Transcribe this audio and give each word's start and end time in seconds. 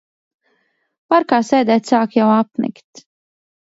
Parkā 1.15 1.41
sēdēt 1.51 1.95
sāk 1.95 2.19
jau 2.23 2.29
apnikt. 2.43 3.09